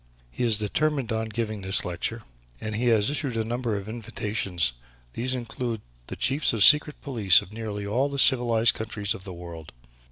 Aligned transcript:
He 0.31 0.43
is 0.43 0.57
determined 0.57 1.11
on 1.11 1.29
giving 1.29 1.61
this 1.61 1.85
lecture 1.85 2.23
and 2.59 2.75
he 2.75 2.87
has 2.87 3.11
issued 3.11 3.37
a 3.37 3.43
number 3.43 3.75
of 3.77 3.87
invitations. 3.87 4.73
These 5.13 5.35
include 5.35 5.81
the 6.07 6.15
Chiefs 6.15 6.53
of 6.53 6.57
the 6.61 6.63
Secret 6.63 6.99
Police 7.03 7.43
of 7.43 7.53
nearly 7.53 7.85
all 7.85 8.09
the 8.09 8.17
civilized 8.17 8.73
countries 8.73 9.13
of 9.13 9.25
the 9.25 9.31
world. 9.33 9.71